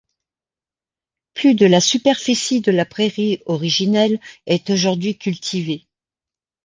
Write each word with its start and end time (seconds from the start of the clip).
Plus 1.35 1.53
de 1.53 1.65
de 1.65 1.65
la 1.67 1.79
superficie 1.79 2.59
de 2.59 2.71
la 2.71 2.85
prairie 2.87 3.43
originelle 3.45 4.19
est 4.47 4.71
aujourd'hui 4.71 5.15
cultivée. 5.15 5.85